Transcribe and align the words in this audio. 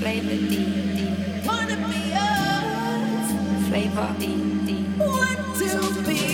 Flavor 0.00 0.30
D. 0.30 0.56
D. 0.96 1.44
Wanna 1.44 1.76
be 1.76 2.12
us? 2.14 3.68
flavor 3.68 4.16
D. 4.18 4.24
Want 4.98 5.94
to 5.94 6.02
be. 6.08 6.29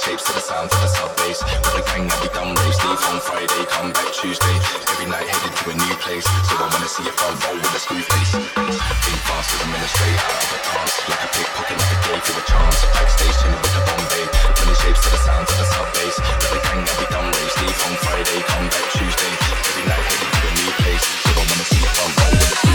shapes 0.00 0.24
to 0.24 0.32
the 0.32 0.40
sounds 0.40 0.72
of 0.72 0.80
the 0.80 0.88
sub 0.88 1.12
bass. 1.20 1.44
With 1.44 1.76
a 1.76 1.84
gang 1.92 2.08
that 2.08 2.20
become 2.24 2.56
raves, 2.56 2.80
leave 2.80 3.04
on 3.12 3.20
Friday, 3.20 3.62
come 3.68 3.92
back 3.92 4.08
Tuesday. 4.16 4.56
Every 4.88 5.04
night 5.04 5.28
headed 5.28 5.52
to 5.52 5.64
a 5.68 5.76
new 5.76 5.94
place, 6.00 6.24
so 6.24 6.56
I 6.56 6.66
wanna 6.72 6.88
see 6.88 7.04
if 7.04 7.16
I 7.20 7.28
roll 7.44 7.60
with 7.60 7.76
a 7.76 7.80
smooth 7.80 8.08
face. 8.08 8.32
Think 8.32 9.20
fast 9.28 9.52
with 9.52 9.60
a 9.60 9.68
ministry, 9.68 10.12
out 10.16 10.40
of 10.40 10.56
a 10.56 10.60
dance, 10.64 10.94
like 11.04 11.20
a 11.20 11.28
pickpocket, 11.36 11.76
like 11.76 11.92
a 11.92 11.98
gave 12.00 12.24
you 12.24 12.34
a 12.40 12.44
chance. 12.48 12.78
Backstage 12.96 13.36
station 13.36 13.52
with 13.60 13.72
the 13.76 13.82
Bombay, 13.84 14.24
The 14.56 14.74
shapes 14.80 15.00
to 15.04 15.08
the 15.12 15.20
sounds 15.20 15.48
of 15.52 15.56
the 15.60 15.66
sub 15.68 15.88
bass. 15.92 16.16
With 16.16 16.56
a 16.56 16.60
gang 16.64 16.80
that 16.80 16.96
become 16.96 17.26
raves, 17.28 17.56
leave 17.60 17.80
on 17.84 17.94
Friday, 18.00 18.38
come 18.48 18.66
back 18.72 18.86
Tuesday. 18.96 19.32
Every 19.68 19.84
night 19.84 20.04
headed 20.08 20.30
to 20.32 20.40
a 20.48 20.52
new 20.64 20.70
place, 20.80 21.04
so 21.04 21.30
I 21.36 21.44
wanna 21.44 21.66
see 21.68 21.82
if 21.84 21.94
I 22.00 22.04
roll 22.08 22.34
with 22.40 22.64
a. 22.64 22.69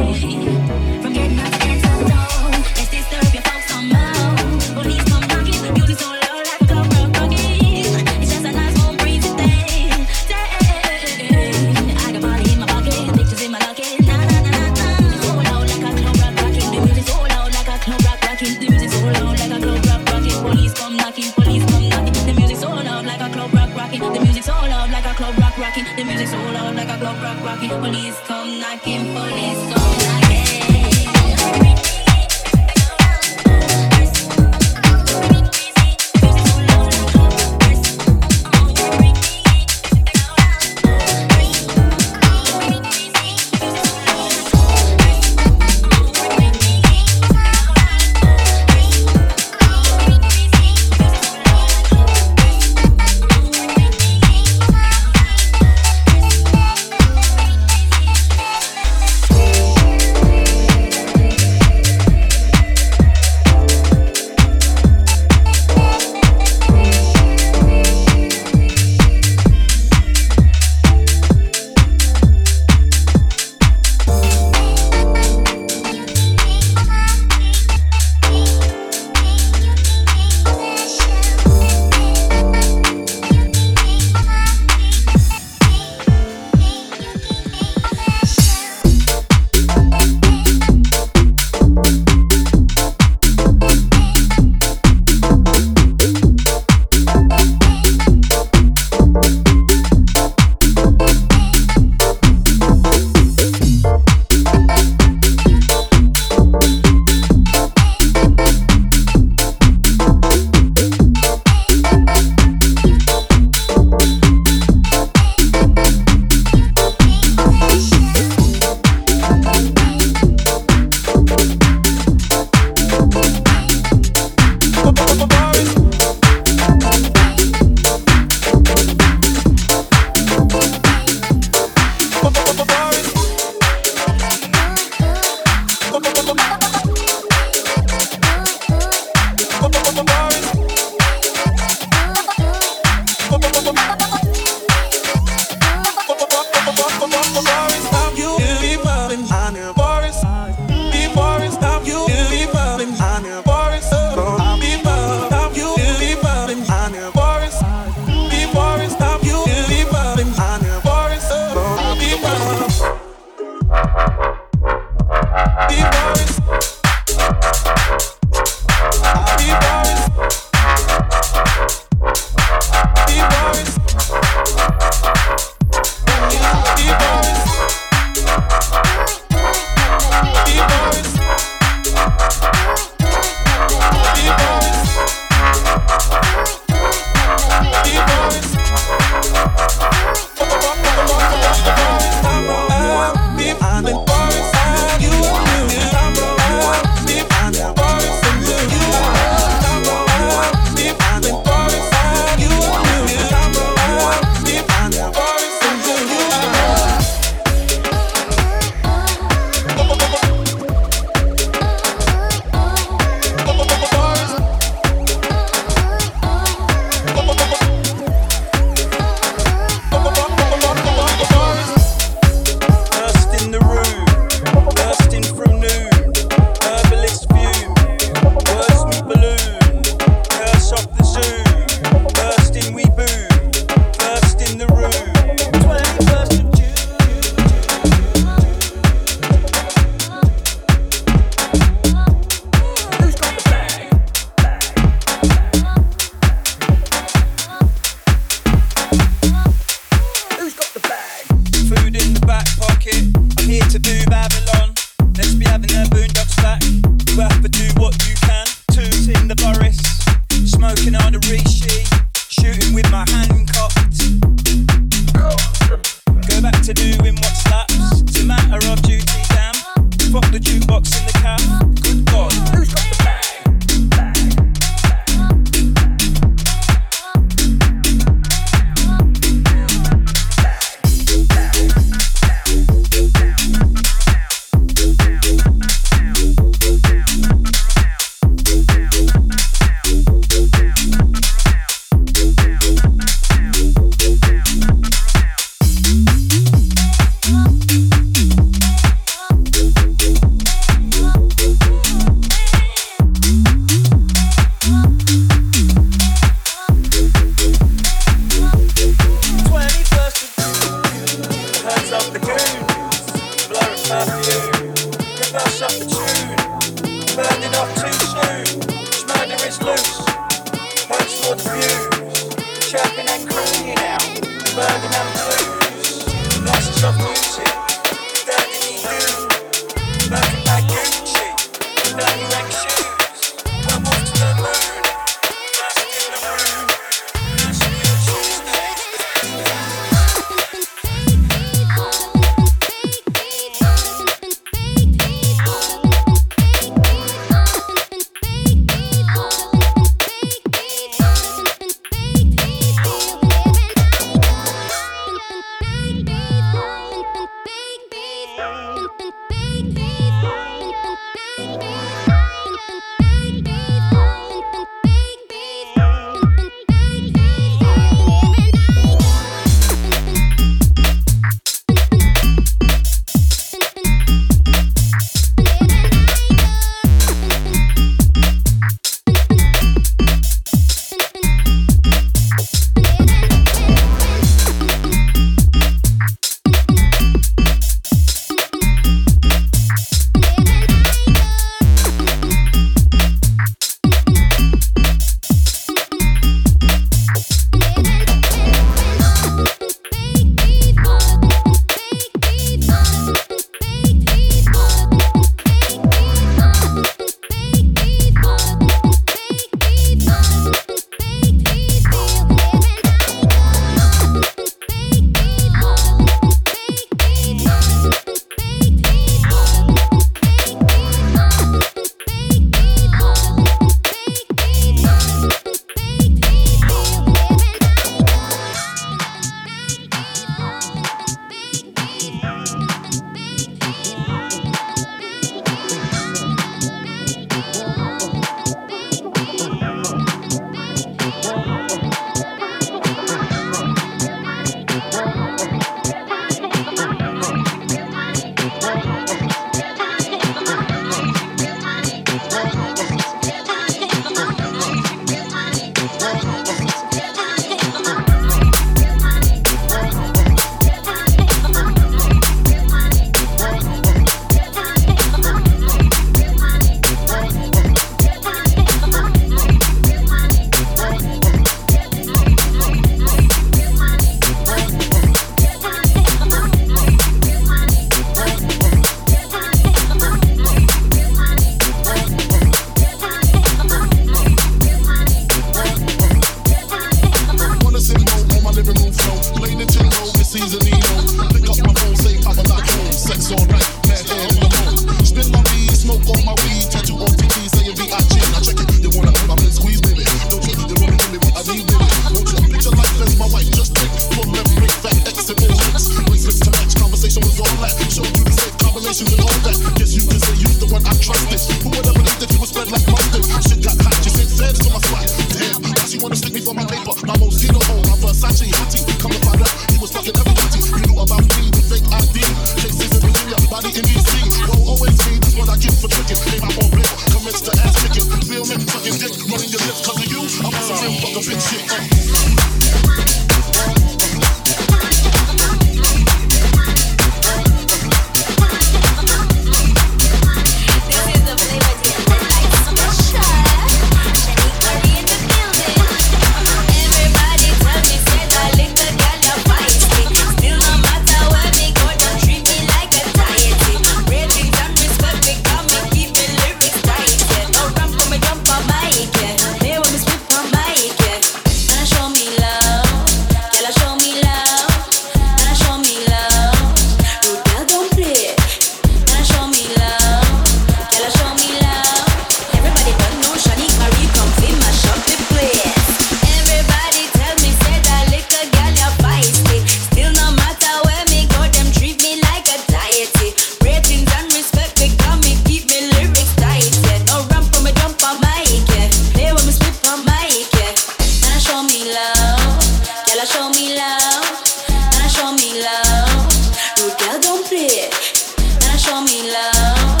show 598.92 599.00
me 599.04 599.32
love. 599.32 600.00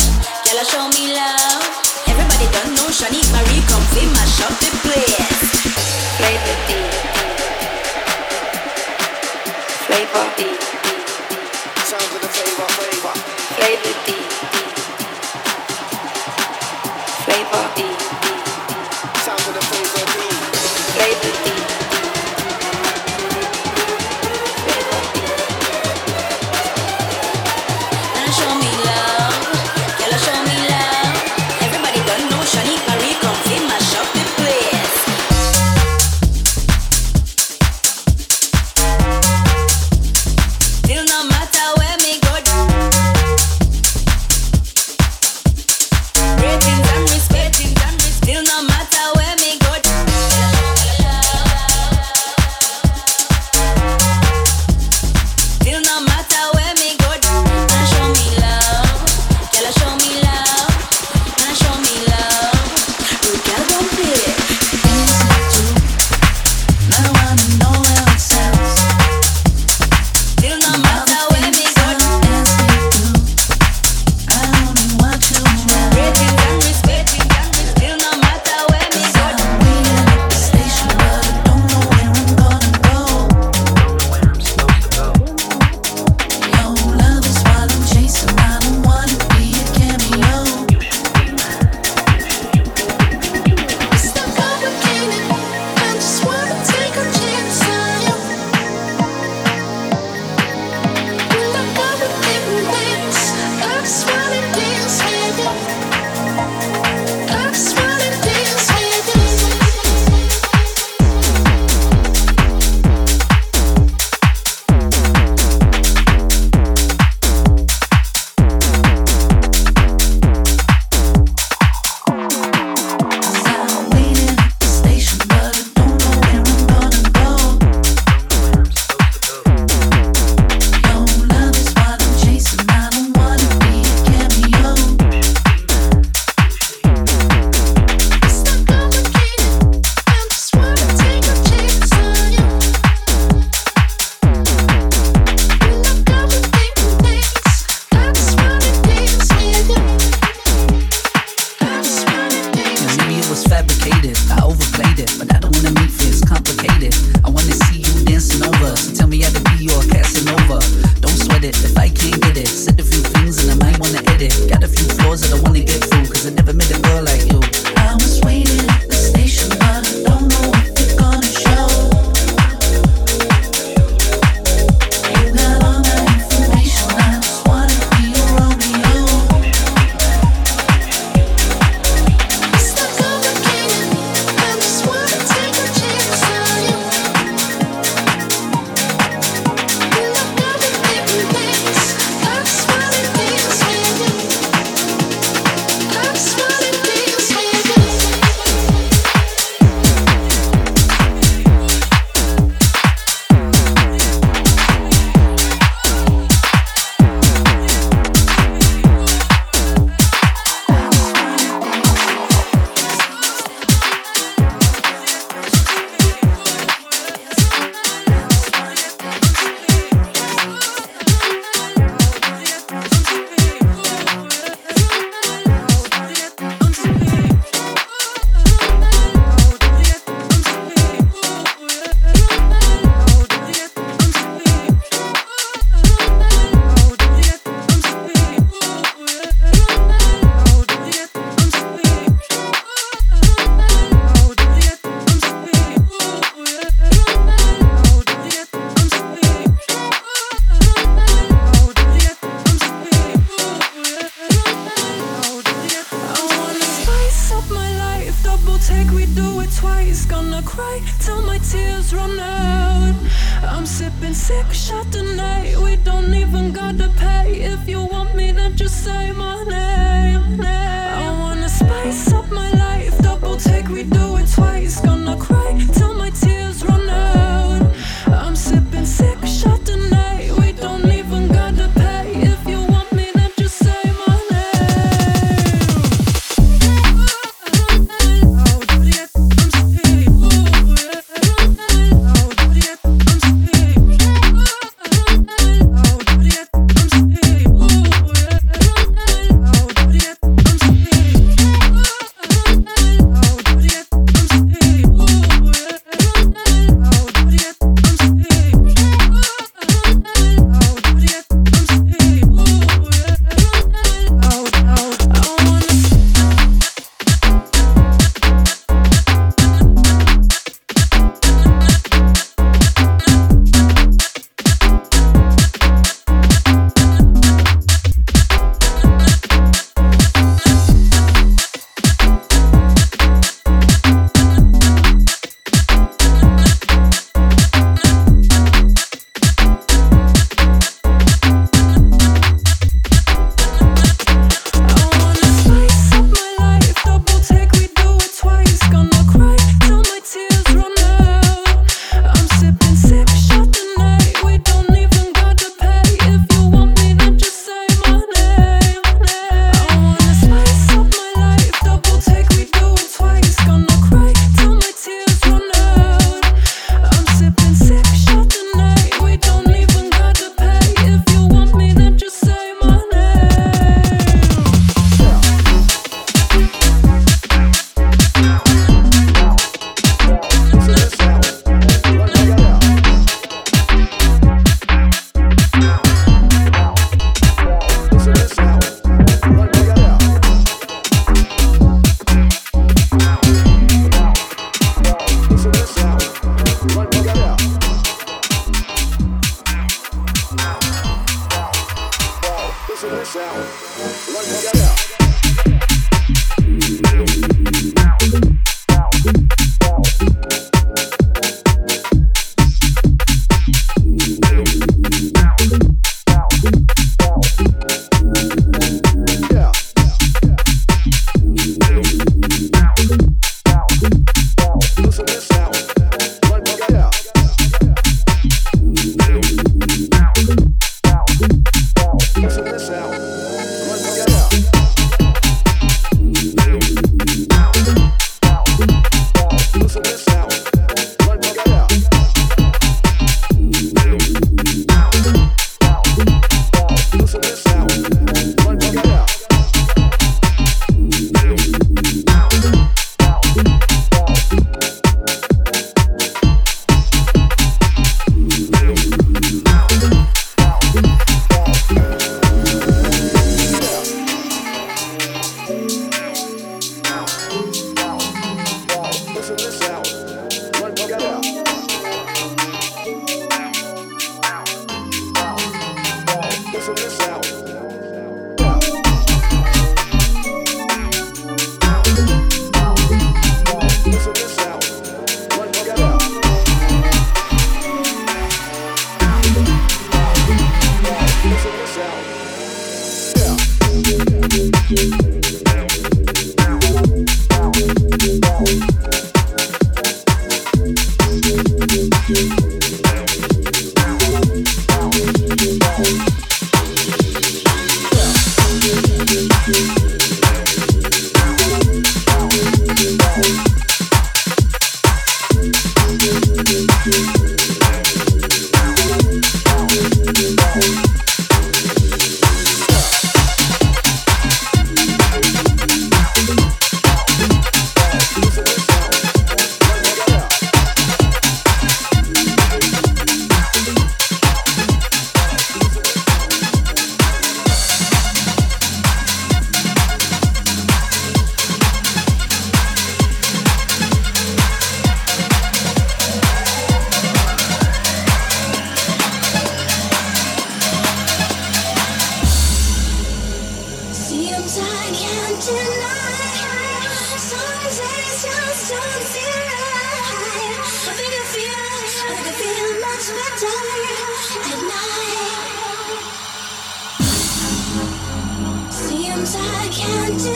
Show 0.68 0.86
me 0.88 1.14
love. 1.14 1.64
Everybody 2.06 2.46
don't 2.52 2.74
know 2.76 2.90
Marie 3.32 3.64
come 3.66 3.84
my. 4.12 4.24
Play. 4.84 5.08
Flavor 6.18 6.56
beat. 6.68 6.92
Flavor, 9.88 10.26
flavor. 12.76 13.14
Flavor. 17.24 17.91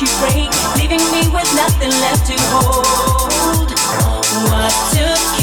you 0.00 0.08
break, 0.18 0.48
leaving 0.76 1.04
me 1.12 1.28
with 1.28 1.48
nothing 1.54 1.90
left 2.00 2.24
to 2.26 2.36
hold. 2.48 3.68
What 4.48 4.72
took 4.96 5.39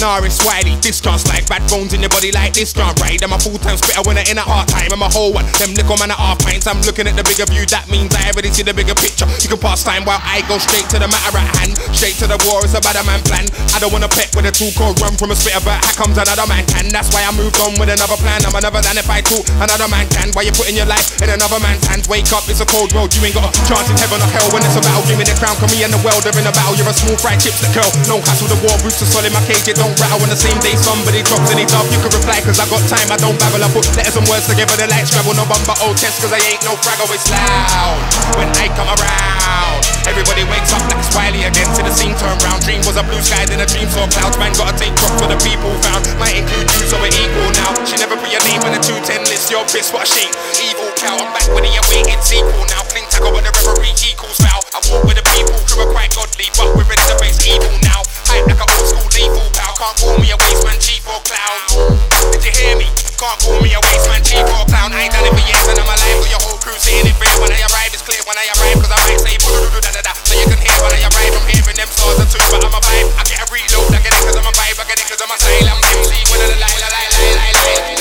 like 0.00 0.20
Norris 0.20 0.40
Wiley. 0.44 0.76
Discharge 0.80 1.26
like 1.28 1.46
bad 1.48 1.62
bones 1.68 1.92
in 1.92 2.00
your 2.00 2.10
body 2.10 2.32
like 2.32 2.52
this 2.52 2.72
drum 2.72 2.94
right. 3.00 3.20
I'm 3.22 3.32
a 3.32 3.38
full 3.38 3.58
time 3.58 3.76
spitter 3.76 4.02
when 4.08 4.16
I 4.16 4.24
in 4.28 4.38
a 4.38 4.44
hard 4.44 4.68
time. 4.68 4.92
I'm 4.92 5.02
a 5.02 5.08
whole 5.08 5.32
one. 5.32 5.44
Them 5.60 5.76
little 5.76 5.96
man 5.96 6.10
at 6.10 6.18
half 6.18 6.40
pints. 6.40 6.66
I'm 6.66 6.80
looking 6.82 7.06
at 7.06 7.16
the 7.16 7.24
bigger 7.24 7.46
view. 7.46 7.64
That 7.68 7.88
means 7.88 8.14
I 8.16 8.32
already 8.32 8.50
see 8.50 8.62
the 8.62 8.74
bigger 8.74 8.94
picture. 8.94 9.28
You 9.44 9.48
can 9.48 9.60
pass 9.60 9.84
time 9.84 10.04
while 10.04 10.20
I 10.22 10.42
go 10.48 10.58
straight 10.58 10.88
to 10.92 10.98
the 10.98 11.08
matter 11.08 11.36
at 11.36 11.48
hand. 11.60 11.76
Straight 11.92 12.16
to 12.24 12.26
the 12.26 12.38
war. 12.48 12.64
It's 12.64 12.76
a 12.76 12.80
better 12.80 13.04
man 13.04 13.20
plan. 13.28 13.44
I 13.76 13.78
don't 13.78 13.92
wanna 13.92 14.08
pet 14.08 14.32
with 14.34 14.48
a 14.48 14.52
tool 14.52 14.72
called 14.76 15.00
run 15.00 15.16
from 15.16 15.32
a 15.32 15.36
spitter, 15.36 15.62
but 15.64 15.80
how 15.84 16.06
comes 16.06 16.16
another 16.16 16.46
man 16.48 16.64
can? 16.66 16.88
That's 16.88 17.12
why 17.12 17.24
I 17.24 17.32
moved 17.36 17.60
on 17.60 17.76
with 17.76 17.92
another 17.92 18.16
plan. 18.20 18.40
I'm 18.44 18.54
another 18.56 18.80
than 18.80 18.96
if 18.96 19.08
I 19.08 19.20
talk 19.20 19.44
another 19.60 19.88
man 19.88 20.08
can. 20.08 20.32
Why 20.32 20.48
you 20.48 20.54
putting 20.54 20.76
your 20.76 20.88
life 20.88 21.20
in 21.20 21.28
another 21.30 21.60
man's 21.60 21.84
hands? 21.86 22.08
Wake 22.08 22.30
up, 22.32 22.46
it's 22.48 22.60
a 22.60 22.68
cold 22.68 22.92
road. 22.96 23.12
You 23.14 23.20
ain't 23.26 23.36
got 23.36 23.50
a 23.50 23.52
chance 23.68 23.88
in 23.90 23.96
heaven 23.98 24.22
or 24.22 24.30
hell 24.32 24.48
when 24.54 24.64
it's 24.64 24.76
a 24.76 24.82
battle. 24.82 25.04
Give 25.06 25.18
me 25.18 25.26
the 25.26 25.36
crown, 25.36 25.56
come 25.60 25.70
me 25.72 25.84
and 25.84 25.92
the 25.92 26.00
world. 26.00 26.24
They're 26.24 26.36
in 26.36 26.46
a 26.46 26.54
battle. 26.54 26.74
You're 26.78 26.88
a 26.88 26.96
small 26.96 27.16
fried 27.18 27.40
chips 27.42 27.60
that 27.60 27.72
curl. 27.76 27.90
No 28.08 28.22
hassle, 28.24 28.48
the 28.48 28.58
war 28.64 28.74
boots 28.80 29.02
are 29.02 29.10
solid. 29.10 29.32
My 29.32 29.42
cage, 29.46 29.68
it 29.68 29.76
don't 29.76 29.89
rattle 29.98 30.22
on 30.22 30.30
the 30.30 30.38
same 30.38 30.56
day 30.60 30.76
somebody 30.76 31.24
drops 31.24 31.50
any 31.50 31.66
dub. 31.66 31.86
You 31.90 31.98
can 32.02 32.12
reply, 32.12 32.38
cause 32.44 32.60
I 32.60 32.66
got 32.68 32.82
time, 32.86 33.08
I 33.10 33.18
don't 33.18 33.38
babble. 33.40 33.62
I 33.62 33.68
put 33.72 33.88
letters 33.96 34.14
and 34.14 34.26
words 34.28 34.46
together, 34.46 34.76
the 34.76 34.86
lights 34.92 35.10
travel. 35.10 35.34
No 35.34 35.48
bumper, 35.48 35.74
old 35.82 35.96
test, 35.96 36.20
cause 36.20 36.32
I 36.34 36.40
ain't 36.42 36.62
no 36.62 36.76
fraggle, 36.78 37.08
it's 37.10 37.26
loud. 37.32 37.98
When 38.36 38.50
I 38.60 38.68
come 38.76 38.90
around, 38.90 39.80
everybody 40.06 40.44
wakes 40.46 40.70
up 40.76 40.84
like 40.86 41.00
Wiley 41.16 41.48
again. 41.48 41.68
To 41.74 41.82
the 41.82 41.92
scene 41.94 42.14
turn 42.18 42.36
round. 42.44 42.62
Dream 42.62 42.82
was 42.84 43.00
a 43.00 43.04
blue 43.06 43.22
sky, 43.22 43.46
then 43.46 43.62
a 43.62 43.68
dream 43.68 43.88
saw 43.88 44.06
clouds. 44.10 44.36
Man, 44.36 44.52
gotta 44.54 44.76
take 44.76 44.94
props 45.00 45.16
for 45.18 45.28
the 45.30 45.38
people 45.40 45.72
found. 45.80 46.04
Might 46.20 46.36
include 46.44 46.68
you, 46.68 46.82
so 46.86 47.00
we're 47.00 47.14
equal 47.14 47.50
now. 47.56 47.72
She 47.88 47.96
never 47.96 48.18
put 48.18 48.28
your 48.28 48.42
name 48.46 48.60
on 48.66 48.76
the 48.76 48.82
210 48.82 49.26
list, 49.30 49.48
you're 49.48 49.64
pissed, 49.70 49.94
what 49.94 50.04
a 50.04 50.08
shame. 50.10 50.32
Evil 50.60 50.90
cow, 50.98 51.16
I'm 51.16 51.30
back 51.32 51.48
with 51.50 51.64
the 51.64 51.72
awaited 51.72 52.20
sequel 52.20 52.64
now. 52.68 52.82
Clean 52.90 53.06
tackle 53.08 53.32
with 53.32 53.46
the 53.46 53.52
referee 53.54 53.96
equals 54.04 54.38
foul. 54.42 54.60
I 54.74 54.78
walk 54.90 55.06
with 55.06 55.16
the 55.16 55.26
people 55.30 55.56
who 55.56 55.86
are 55.86 55.92
quite 55.94 56.12
godly, 56.12 56.50
but 56.58 56.74
we're 56.74 56.88
ready 56.88 57.04
to 57.06 57.16
face 57.22 57.38
evil 57.46 57.70
now. 57.86 58.09
Hype 58.40 58.56
like 58.56 58.64
an 58.64 58.72
old 58.72 58.88
school 58.88 59.04
lethal 59.12 59.44
pal. 59.52 59.76
Can't 59.76 59.96
call 60.00 60.16
me 60.16 60.32
a 60.32 60.36
waste 60.40 60.64
man, 60.64 60.80
cheap 60.80 61.04
or 61.04 61.20
clown. 61.28 61.60
Did 62.32 62.40
you 62.40 62.52
hear 62.56 62.72
me? 62.72 62.88
Can't 63.20 63.36
call 63.36 63.60
me 63.60 63.68
a 63.76 63.80
waste 63.84 64.08
man, 64.08 64.24
cheap 64.24 64.48
or 64.48 64.64
clown. 64.64 64.96
I 64.96 65.04
ain't 65.04 65.12
done 65.12 65.28
it 65.28 65.36
for 65.36 65.44
years 65.44 65.68
and 65.68 65.76
I'm 65.76 65.84
alive. 65.84 66.24
Got 66.24 66.30
your 66.32 66.40
whole 66.48 66.56
crew 66.56 66.78
saying 66.80 67.04
it 67.04 67.20
real. 67.20 67.36
When 67.36 67.52
I 67.52 67.60
arrive, 67.68 67.92
it's 67.92 68.00
clear 68.00 68.24
when 68.24 68.40
I 68.40 68.48
arrive, 68.56 68.80
cause 68.80 68.92
I 68.96 69.00
might 69.04 69.20
say 69.20 69.36
da 69.36 69.80
da 69.84 69.92
da 69.92 70.00
da. 70.00 70.10
Turn 77.60 77.99